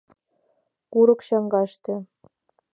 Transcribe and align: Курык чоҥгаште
Курык 0.91 1.19
чоҥгаште 1.27 1.93